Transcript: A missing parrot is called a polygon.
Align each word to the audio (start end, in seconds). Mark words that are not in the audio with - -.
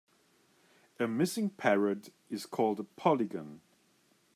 A 0.99 1.07
missing 1.07 1.51
parrot 1.51 2.11
is 2.27 2.47
called 2.47 2.79
a 2.79 2.83
polygon. 2.83 3.61